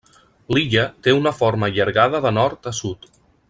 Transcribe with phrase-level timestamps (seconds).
[0.55, 3.11] L'illa té una forma allargada de nord a sud.